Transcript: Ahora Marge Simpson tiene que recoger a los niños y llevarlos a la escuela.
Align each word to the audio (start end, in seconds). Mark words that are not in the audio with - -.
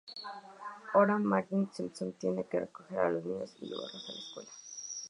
Ahora 0.95 1.19
Marge 1.19 1.67
Simpson 1.73 2.13
tiene 2.13 2.45
que 2.47 2.61
recoger 2.61 2.97
a 2.97 3.11
los 3.11 3.23
niños 3.23 3.53
y 3.59 3.67
llevarlos 3.67 4.09
a 4.09 4.11
la 4.13 4.17
escuela. 4.19 4.49